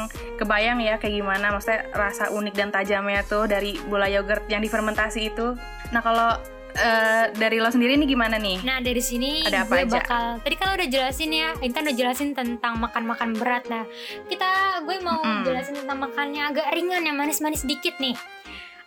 kebayang 0.44 0.84
ya 0.84 1.00
kayak 1.00 1.24
gimana 1.24 1.56
maksudnya 1.56 1.88
rasa 1.96 2.36
unik 2.36 2.52
dan 2.52 2.68
tajamnya 2.68 3.24
tuh 3.24 3.48
dari 3.48 3.80
bola 3.88 4.12
yogurt 4.12 4.44
yang 4.52 4.60
difermentasi 4.60 5.32
itu. 5.32 5.56
Nah 5.96 6.04
kalau 6.04 6.36
uh, 6.78 7.26
dari 7.36 7.58
lo 7.60 7.70
sendiri 7.70 7.98
nih 8.00 8.10
gimana 8.10 8.36
nih? 8.40 8.64
Nah 8.64 8.80
dari 8.80 9.02
sini 9.04 9.44
Ada 9.44 9.68
apa 9.68 9.74
gue 9.82 9.82
aja? 9.88 9.94
bakal 10.00 10.26
tadi 10.44 10.56
kan 10.56 10.66
lo 10.72 10.74
udah 10.80 10.90
jelasin 10.90 11.32
ya, 11.32 11.50
Intan 11.64 11.84
udah 11.88 11.96
jelasin 11.96 12.30
tentang 12.32 12.74
makan-makan 12.80 13.36
berat. 13.36 13.64
Nah 13.68 13.84
kita 14.28 14.82
gue 14.88 14.98
mau 15.04 15.20
mm 15.20 15.40
jelasin 15.42 15.74
tentang 15.74 15.98
makannya 15.98 16.54
agak 16.54 16.70
ringan 16.76 17.02
yang 17.02 17.18
manis-manis 17.18 17.66
dikit 17.66 17.98
nih 17.98 18.14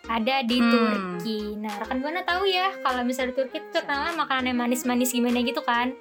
ada 0.05 0.45
di 0.45 0.57
hmm. 0.61 0.71
Turki. 0.71 1.39
Nah, 1.57 1.73
rekan 1.81 1.97
buana 2.01 2.21
tahu 2.21 2.45
ya 2.45 2.69
kalau 2.85 3.01
misalnya 3.01 3.33
di 3.33 3.37
Turki 3.41 3.57
itu 3.61 3.69
terkenal 3.73 4.13
makanan 4.13 4.53
yang 4.53 4.59
manis-manis 4.61 5.11
gimana 5.13 5.41
gitu 5.41 5.61
kan. 5.65 5.97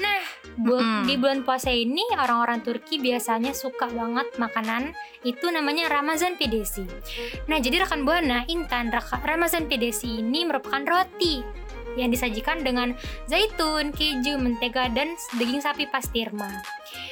Nah, 0.00 0.20
bu 0.56 0.80
mm. 0.80 1.04
di 1.04 1.14
bulan 1.20 1.44
puasa 1.44 1.68
ini 1.68 2.00
orang-orang 2.16 2.64
Turki 2.64 2.96
biasanya 2.96 3.52
suka 3.52 3.86
banget 3.92 4.32
makanan 4.40 4.96
itu 5.28 5.46
namanya 5.52 5.92
Ramazan 5.92 6.40
Pidesi. 6.40 6.88
Nah, 7.46 7.60
jadi 7.60 7.84
rekan 7.84 8.08
buana, 8.08 8.48
Intan, 8.48 8.88
Ramazan 9.24 9.68
Pidesi 9.68 10.24
ini 10.24 10.48
merupakan 10.48 10.80
roti 10.88 11.60
yang 11.98 12.10
disajikan 12.14 12.62
dengan 12.62 12.94
zaitun, 13.26 13.90
keju, 13.90 14.38
mentega, 14.38 14.86
dan 14.94 15.18
daging 15.38 15.58
sapi 15.58 15.90
pastirma. 15.90 16.62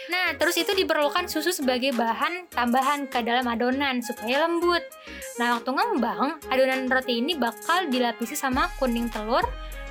Nah, 0.09 0.27
terus 0.39 0.57
itu 0.57 0.73
diperlukan 0.73 1.27
susu 1.27 1.51
sebagai 1.51 1.93
bahan 1.93 2.49
tambahan 2.49 3.11
ke 3.11 3.21
dalam 3.27 3.45
adonan 3.51 4.01
supaya 4.01 4.47
lembut. 4.47 4.83
Nah, 5.43 5.59
waktu 5.59 5.71
ngembang, 5.75 6.39
adonan 6.49 6.87
roti 6.89 7.19
ini 7.19 7.35
bakal 7.35 7.91
dilapisi 7.91 8.39
sama 8.39 8.71
kuning 8.79 9.11
telur, 9.11 9.45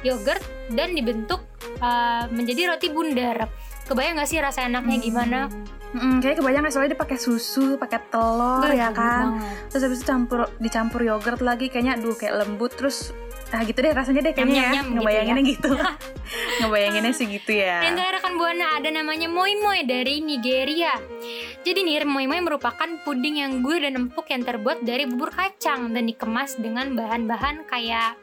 yogurt, 0.06 0.44
dan 0.74 0.94
dibentuk 0.94 1.42
uh, 1.80 2.26
menjadi 2.30 2.76
roti 2.76 2.88
bundar. 2.92 3.48
Kebayang 3.88 4.20
gak 4.20 4.30
sih 4.30 4.40
rasa 4.44 4.68
enaknya 4.68 4.98
gimana? 5.00 5.40
Hmm, 5.96 6.20
kayak 6.20 6.44
kebayang 6.44 6.68
gak 6.68 6.74
soalnya 6.76 6.92
dia 6.94 7.02
pakai 7.02 7.18
susu, 7.18 7.80
pakai 7.80 8.04
telur 8.12 8.68
ya 8.76 8.92
kan. 8.92 9.40
Banget. 9.40 9.72
Terus 9.72 9.82
habis 9.88 9.98
itu 10.04 10.06
campur 10.06 10.40
dicampur 10.60 11.02
yogurt 11.08 11.40
lagi 11.40 11.72
kayaknya 11.72 11.96
aduh 11.96 12.16
kayak 12.20 12.44
lembut 12.44 12.76
terus 12.76 13.16
Nah 13.48 13.64
gitu 13.64 13.80
deh 13.80 13.96
rasanya 13.96 14.22
deh 14.28 14.34
kayaknya 14.36 14.60
nyam, 14.60 14.74
nyam, 14.76 14.88
ya 14.92 14.96
Ngebayanginnya 15.00 15.44
gitu, 15.48 15.70
ya. 15.72 15.88
gitu. 15.88 16.60
Ngebayanginnya 16.60 17.14
sih 17.16 17.26
gitu 17.32 17.52
ya 17.56 17.80
Dan 17.80 17.96
rekan 17.96 18.34
Buana 18.36 18.66
ada 18.76 18.90
namanya 18.92 19.28
moi 19.32 19.56
moi 19.56 19.80
dari 19.88 20.20
Nigeria 20.20 20.92
Jadi 21.64 21.80
nih 21.80 22.04
moi 22.04 22.28
moi 22.28 22.44
merupakan 22.44 22.90
puding 23.08 23.40
yang 23.40 23.64
gurih 23.64 23.88
dan 23.88 23.96
empuk 23.96 24.28
yang 24.28 24.44
terbuat 24.44 24.84
dari 24.84 25.08
bubur 25.08 25.32
kacang 25.32 25.96
Dan 25.96 26.12
dikemas 26.12 26.60
dengan 26.60 26.92
bahan-bahan 26.92 27.64
kayak 27.72 28.20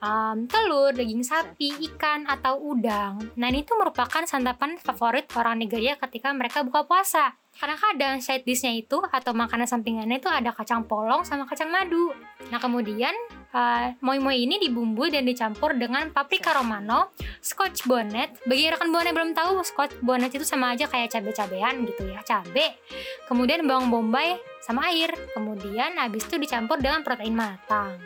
um, 0.00 0.44
telur, 0.48 0.92
daging 0.92 1.24
sapi, 1.24 1.72
ikan, 1.92 2.28
atau 2.28 2.60
udang. 2.60 3.20
Nah 3.38 3.48
ini 3.48 3.64
tuh 3.64 3.78
merupakan 3.80 4.24
santapan 4.24 4.76
favorit 4.80 5.28
orang 5.36 5.60
Nigeria 5.62 5.96
ketika 5.96 6.32
mereka 6.32 6.60
buka 6.66 6.84
puasa. 6.84 7.36
Karena 7.56 7.72
kadang 7.80 8.20
side 8.20 8.44
dishnya 8.44 8.76
itu 8.76 9.00
atau 9.00 9.32
makanan 9.32 9.64
sampingannya 9.64 10.20
itu 10.20 10.28
ada 10.28 10.52
kacang 10.52 10.84
polong 10.84 11.24
sama 11.24 11.48
kacang 11.48 11.72
madu. 11.72 12.12
Nah 12.52 12.60
kemudian 12.60 13.16
uh, 13.56 13.96
moi 14.04 14.20
moi 14.20 14.36
ini 14.36 14.60
dibumbui 14.60 15.08
dan 15.08 15.24
dicampur 15.24 15.72
dengan 15.72 16.12
paprika 16.12 16.52
romano, 16.52 17.16
scotch 17.40 17.88
bonnet. 17.88 18.36
Bagi 18.44 18.68
rekan 18.68 18.92
buana 18.92 19.08
yang 19.08 19.16
belum 19.16 19.32
tahu, 19.32 19.64
scotch 19.64 19.96
bonnet 20.04 20.36
itu 20.36 20.44
sama 20.44 20.76
aja 20.76 20.84
kayak 20.84 21.08
cabe-cabean 21.08 21.88
gitu 21.88 22.04
ya, 22.12 22.20
cabe. 22.28 22.76
Kemudian 23.24 23.64
bawang 23.64 23.88
bombay 23.88 24.36
sama 24.60 24.92
air. 24.92 25.16
Kemudian 25.32 25.96
habis 25.96 26.28
itu 26.28 26.36
dicampur 26.36 26.76
dengan 26.76 27.00
protein 27.00 27.32
matang 27.32 27.96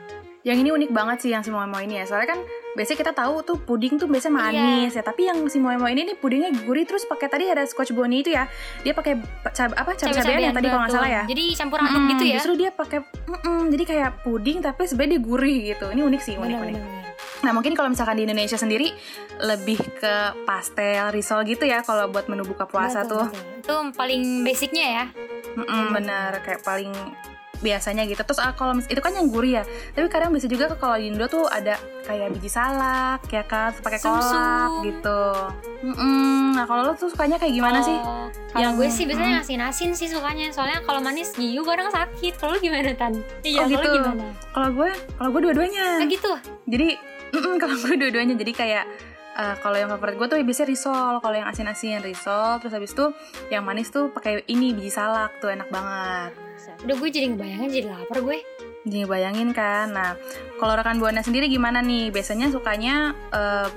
yang 0.41 0.57
ini 0.57 0.73
unik 0.73 0.91
banget 0.91 1.19
sih 1.21 1.31
yang 1.37 1.45
si 1.45 1.53
moemo 1.53 1.77
ini 1.85 2.01
ya. 2.01 2.05
Soalnya 2.09 2.33
kan 2.33 2.41
biasanya 2.73 2.99
kita 3.05 3.13
tahu 3.13 3.45
tuh 3.45 3.57
puding 3.61 4.01
tuh 4.01 4.09
biasanya 4.09 4.33
iya. 4.33 4.41
manis 4.41 4.93
iya. 4.97 5.01
ya. 5.01 5.03
Tapi 5.05 5.23
yang 5.29 5.39
si 5.53 5.61
moemo 5.61 5.85
ini 5.85 6.09
nih 6.09 6.17
pudingnya 6.17 6.51
gurih. 6.65 6.89
Terus 6.89 7.05
pakai 7.05 7.29
tadi 7.29 7.45
ada 7.53 7.61
scotch 7.69 7.93
bonnie 7.93 8.25
itu 8.25 8.33
ya. 8.33 8.49
Dia 8.81 8.97
pakai 8.97 9.21
cab 9.53 9.77
apa? 9.77 9.93
Cabai 9.93 10.17
cabean 10.17 10.41
yang 10.49 10.57
tadi 10.57 10.67
kalau 10.73 10.83
nggak 10.89 10.95
salah 10.97 11.11
ya. 11.11 11.23
Jadi 11.29 11.45
campuran 11.61 11.85
aduk 11.93 12.03
gitu 12.17 12.25
ya? 12.25 12.37
justru 12.41 12.53
dia 12.57 12.71
pakai 12.73 12.99
mm 13.05 13.39
-mm, 13.45 13.61
jadi 13.69 13.85
kayak 13.85 14.11
puding 14.25 14.59
tapi 14.65 14.83
sebenarnya 14.89 15.13
dia 15.13 15.23
gurih 15.23 15.59
gitu. 15.77 15.87
Ini 15.93 16.01
unik 16.09 16.21
sih 16.25 16.35
unik 16.41 16.57
unik. 16.57 16.77
Nah 17.41 17.53
mungkin 17.57 17.73
kalau 17.77 17.89
misalkan 17.93 18.17
di 18.21 18.25
Indonesia 18.25 18.57
sendiri 18.57 18.93
lebih 19.41 19.81
ke 20.01 20.15
pastel, 20.45 21.13
risol 21.13 21.45
gitu 21.45 21.65
ya 21.69 21.85
kalau 21.85 22.09
buat 22.09 22.29
menu 22.29 22.45
buka 22.49 22.65
puasa 22.65 23.05
betul, 23.05 23.25
tuh. 23.25 23.27
Betul. 23.29 23.61
Itu 23.61 23.77
paling 23.97 24.23
basicnya 24.45 24.87
ya. 24.89 25.05
Mm 25.57 25.65
-mm, 25.69 25.85
bener. 25.93 26.31
Kayak 26.45 26.65
paling 26.65 26.93
biasanya 27.61 28.09
gitu. 28.09 28.21
Terus 28.25 28.41
ah, 28.41 28.53
kalau 28.57 28.77
itu 28.81 29.01
kan 29.01 29.13
yang 29.13 29.29
gurih 29.29 29.61
ya. 29.61 29.65
Tapi 29.93 30.09
kadang 30.09 30.33
bisa 30.33 30.49
juga 30.49 30.73
kalau 30.77 30.97
di 30.97 31.13
Indo 31.13 31.29
tuh 31.29 31.47
ada 31.47 31.77
kayak 32.05 32.33
biji 32.35 32.51
salak 32.51 33.23
ya 33.31 33.45
kan 33.45 33.71
pakai 33.85 34.01
kolak 34.01 34.71
gitu. 34.83 35.23
Mm 35.81 35.95
-mm. 35.95 36.41
nah 36.59 36.65
kalau 36.67 36.83
lo 36.91 36.93
tuh 36.97 37.09
sukanya 37.09 37.41
kayak 37.41 37.55
gimana 37.57 37.81
oh, 37.81 37.87
sih 37.87 37.99
yang 38.59 38.75
gue 38.77 38.89
sih 38.91 39.05
biasanya 39.07 39.41
asin 39.41 39.61
asin 39.63 39.91
sih 39.95 40.09
sukanya. 40.11 40.51
Soalnya 40.51 40.83
kalau 40.85 41.01
manis 41.05 41.33
giu 41.37 41.63
kadang 41.63 41.93
sakit. 41.93 42.35
Kalau 42.41 42.57
gimana 42.59 42.93
tan? 42.97 43.15
Iya 43.45 43.65
oh, 43.65 43.67
gitu. 43.69 43.89
gimana? 44.01 44.27
Kalau 44.51 44.69
gue 44.75 44.91
kalau 45.21 45.31
gue 45.37 45.41
dua-duanya. 45.47 45.87
Nah, 46.03 46.09
gitu? 46.09 46.33
Jadi 46.67 46.89
mm 47.31 47.39
-mm, 47.39 47.55
kalau 47.61 47.77
gue 47.77 47.95
dua-duanya. 47.95 48.35
Jadi 48.41 48.53
kayak 48.57 48.85
uh, 49.37 49.55
kalau 49.61 49.77
yang 49.77 49.89
favorit 49.93 50.17
gue 50.17 50.27
tuh 50.33 50.39
biasanya 50.43 50.69
risol. 50.73 51.15
Kalau 51.23 51.37
yang 51.37 51.49
asin-asin 51.49 52.01
risol. 52.03 52.59
Terus 52.59 52.73
habis 52.73 52.91
itu 52.97 53.07
yang 53.53 53.63
manis 53.63 53.93
tuh 53.93 54.09
pakai 54.11 54.43
ini 54.49 54.73
biji 54.75 54.91
salak 54.91 55.39
tuh. 55.39 55.53
Enak 55.53 55.69
banget 55.69 56.50
udah 56.85 56.97
gue 56.97 57.09
jadi 57.13 57.27
ngebayangin 57.33 57.71
jadi 57.71 57.87
lapar 57.93 58.19
gue. 58.25 58.39
Jadi 58.89 59.05
bayangin 59.05 59.51
kan. 59.53 59.93
Nah 59.93 60.17
kalau 60.57 60.77
rekan 60.77 60.97
buana 60.97 61.21
sendiri 61.21 61.49
gimana 61.49 61.85
nih? 61.85 62.09
Biasanya 62.13 62.49
sukanya 62.53 63.13
uh, 63.33 63.69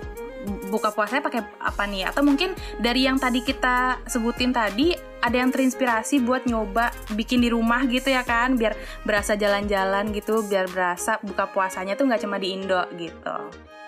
buka 0.72 0.92
puasanya 0.92 1.24
pakai 1.24 1.42
apa 1.60 1.84
nih? 1.88 2.08
Atau 2.08 2.24
mungkin 2.24 2.56
dari 2.80 3.08
yang 3.08 3.20
tadi 3.20 3.44
kita 3.44 4.04
sebutin 4.08 4.52
tadi 4.52 4.96
ada 5.24 5.40
yang 5.40 5.56
terinspirasi 5.56 6.20
buat 6.24 6.44
nyoba 6.44 6.92
bikin 7.16 7.40
di 7.40 7.52
rumah 7.52 7.84
gitu 7.88 8.12
ya 8.12 8.24
kan? 8.24 8.56
Biar 8.56 8.76
berasa 9.08 9.36
jalan-jalan 9.36 10.12
gitu 10.16 10.44
biar 10.48 10.68
berasa 10.72 11.20
buka 11.24 11.48
puasanya 11.52 11.96
tuh 11.96 12.08
nggak 12.08 12.22
cuma 12.24 12.40
di 12.40 12.56
Indo 12.56 12.84
gitu 12.96 13.38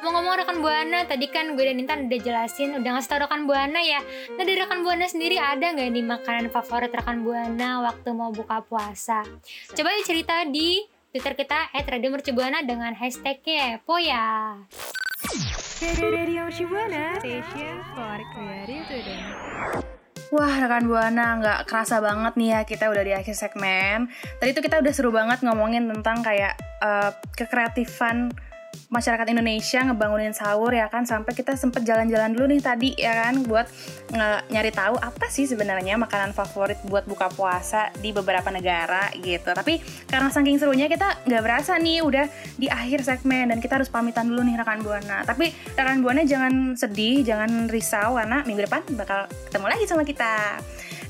Mau 0.06 0.22
ngomong 0.22 0.38
rekan 0.38 0.62
Buana, 0.62 1.02
tadi 1.10 1.26
kan 1.34 1.58
gue 1.58 1.66
dan 1.66 1.82
Intan 1.82 2.06
udah 2.06 2.22
jelasin, 2.22 2.78
udah 2.78 2.94
ngasih 2.94 3.10
tau 3.10 3.26
rekan 3.26 3.50
Buana 3.50 3.82
ya. 3.82 4.06
Nah 4.38 4.46
dari 4.46 4.62
rekan 4.62 4.86
Buana 4.86 5.10
sendiri 5.10 5.42
ada 5.42 5.74
nggak 5.74 5.90
nih 5.98 6.06
makanan 6.06 6.54
favorit 6.54 6.94
rekan 6.94 7.26
Buana 7.26 7.82
waktu 7.82 8.14
mau 8.14 8.30
buka 8.30 8.62
puasa? 8.70 9.26
Coba 9.74 9.90
cerita 10.06 10.46
di 10.46 10.86
Twitter 11.10 11.34
kita 11.34 11.74
@radiomercubuana 11.74 12.62
dengan 12.62 12.94
hashtag 12.94 13.42
kepo 13.42 13.98
ya. 13.98 14.62
Wah 20.30 20.54
rekan 20.62 20.86
Buana 20.86 21.42
nggak 21.42 21.60
kerasa 21.66 21.98
banget 21.98 22.38
nih 22.38 22.50
ya 22.54 22.60
kita 22.62 22.94
udah 22.94 23.02
di 23.02 23.14
akhir 23.18 23.34
segmen. 23.34 24.14
Tadi 24.38 24.54
tuh 24.54 24.62
kita 24.62 24.86
udah 24.86 24.94
seru 24.94 25.10
banget 25.10 25.42
ngomongin 25.42 25.90
tentang 25.90 26.22
kayak 26.22 26.54
uh, 26.86 27.10
kekreatifan 27.34 28.30
masyarakat 28.90 29.28
Indonesia 29.32 29.80
ngebangunin 29.86 30.32
sahur 30.32 30.72
ya 30.72 30.88
kan 30.88 31.04
sampai 31.04 31.34
kita 31.34 31.58
sempet 31.58 31.84
jalan-jalan 31.84 32.32
dulu 32.34 32.46
nih 32.52 32.62
tadi 32.62 32.90
ya 32.96 33.28
kan 33.28 33.44
buat 33.44 33.68
nge- 34.14 34.44
nyari 34.52 34.72
tahu 34.72 34.96
apa 35.00 35.26
sih 35.28 35.50
sebenarnya 35.50 35.98
makanan 36.00 36.32
favorit 36.32 36.80
buat 36.88 37.04
buka 37.10 37.32
puasa 37.34 37.90
di 38.00 38.16
beberapa 38.16 38.48
negara 38.54 39.10
gitu. 39.18 39.52
Tapi 39.52 39.82
karena 40.08 40.30
saking 40.30 40.58
serunya 40.62 40.88
kita 40.88 41.26
nggak 41.26 41.44
berasa 41.44 41.76
nih 41.82 42.06
udah 42.06 42.26
di 42.56 42.68
akhir 42.72 43.04
segmen 43.04 43.52
dan 43.52 43.60
kita 43.60 43.82
harus 43.82 43.92
pamitan 43.92 44.30
dulu 44.30 44.46
nih 44.46 44.56
rekan 44.60 44.82
buana. 44.86 45.26
Tapi 45.26 45.52
rekan 45.76 46.00
buana 46.06 46.22
jangan 46.24 46.78
sedih, 46.78 47.26
jangan 47.26 47.68
risau 47.68 48.16
karena 48.16 48.46
minggu 48.46 48.64
depan 48.66 48.82
bakal 48.96 49.28
ketemu 49.50 49.66
lagi 49.68 49.86
sama 49.88 50.04
kita. 50.06 50.60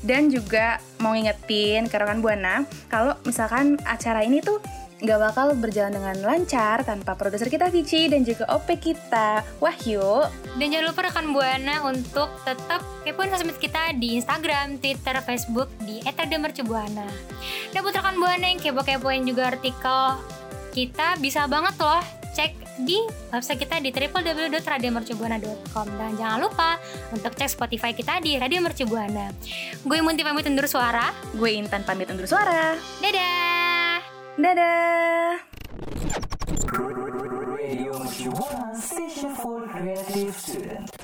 Dan 0.06 0.30
juga 0.30 0.78
mau 1.02 1.16
ngingetin 1.16 1.90
ke 1.90 1.96
rekan 1.98 2.22
buana 2.22 2.62
kalau 2.86 3.18
misalkan 3.26 3.74
acara 3.82 4.22
ini 4.22 4.38
tuh 4.38 4.62
nggak 4.96 5.18
bakal 5.20 5.52
berjalan 5.60 5.92
dengan 5.92 6.16
lancar 6.24 6.80
tanpa 6.80 7.12
produser 7.12 7.52
kita 7.52 7.68
Vici 7.68 8.08
dan 8.08 8.24
juga 8.24 8.48
OP 8.48 8.80
kita 8.80 9.44
Wahyu. 9.60 10.24
Dan 10.56 10.66
jangan 10.72 10.86
lupa 10.88 11.00
rekan 11.04 11.26
Buana 11.36 11.84
untuk 11.84 12.32
tetap 12.48 12.80
kepoin 13.04 13.28
sosmed 13.28 13.60
kita 13.60 13.92
di 14.00 14.16
Instagram, 14.16 14.80
Twitter, 14.80 15.20
Facebook 15.20 15.68
di 15.84 16.00
@radiomercubuana. 16.00 17.08
Dan 17.76 17.78
buat 17.84 17.92
rekan 17.92 18.16
Buana 18.16 18.46
yang 18.48 18.60
kepo-kepoin 18.60 19.28
juga 19.28 19.52
artikel 19.52 20.16
kita 20.72 21.16
bisa 21.20 21.48
banget 21.48 21.72
loh 21.80 22.04
cek 22.36 22.52
di 22.84 23.00
website 23.32 23.64
kita 23.64 23.80
di 23.80 23.88
www.radiomercubuana.com 23.88 25.86
dan 25.96 26.12
jangan 26.20 26.38
lupa 26.44 26.76
untuk 27.08 27.32
cek 27.32 27.48
Spotify 27.48 27.96
kita 27.96 28.20
di 28.20 28.36
Radio 28.36 28.60
Mercubuana. 28.60 29.32
Gue 29.80 30.04
Munti 30.04 30.20
pamit 30.20 30.44
undur 30.44 30.68
suara. 30.68 31.08
Gue 31.32 31.56
Intan 31.56 31.80
pamit 31.88 32.12
undur 32.12 32.28
suara. 32.28 32.76
Dadah. 33.00 33.55
Dadah. 34.36 35.40
Radio 37.56 37.96
Station 38.76 39.34
for 39.34 39.64
Creative 39.66 40.36
Student. 40.36 40.95